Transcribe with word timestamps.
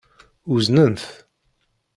Uznen-t. 0.53 1.03